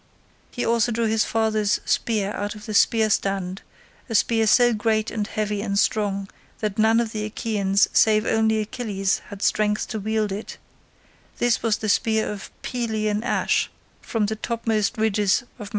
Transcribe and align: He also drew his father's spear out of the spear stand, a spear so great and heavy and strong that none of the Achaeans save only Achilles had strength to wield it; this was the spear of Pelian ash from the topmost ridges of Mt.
He 0.49 0.65
also 0.65 0.91
drew 0.91 1.05
his 1.05 1.25
father's 1.25 1.79
spear 1.85 2.31
out 2.31 2.55
of 2.55 2.65
the 2.65 2.73
spear 2.73 3.07
stand, 3.11 3.61
a 4.09 4.15
spear 4.15 4.47
so 4.47 4.73
great 4.73 5.11
and 5.11 5.27
heavy 5.27 5.61
and 5.61 5.77
strong 5.77 6.27
that 6.57 6.79
none 6.79 6.99
of 6.99 7.11
the 7.11 7.23
Achaeans 7.25 7.87
save 7.93 8.25
only 8.25 8.57
Achilles 8.61 9.21
had 9.27 9.43
strength 9.43 9.87
to 9.89 9.99
wield 9.99 10.31
it; 10.31 10.57
this 11.37 11.61
was 11.61 11.77
the 11.77 11.87
spear 11.87 12.27
of 12.31 12.49
Pelian 12.63 13.21
ash 13.23 13.69
from 14.01 14.25
the 14.25 14.35
topmost 14.35 14.97
ridges 14.97 15.41
of 15.59 15.65
Mt. 15.69 15.69